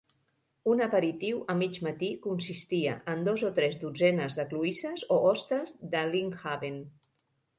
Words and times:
Un 0.69 0.79
aperitiu 0.85 1.41
a 1.53 1.55
mig 1.59 1.75
matí 1.87 2.09
consistia 2.23 2.95
en 3.13 3.21
"dos 3.27 3.43
o 3.49 3.51
tres 3.59 3.77
dotzenes 3.83 4.39
de 4.39 4.45
cloïsses 4.53 5.03
o 5.17 5.21
ostres 5.33 5.75
de 5.95 6.01
Lynnhaven". 6.15 6.81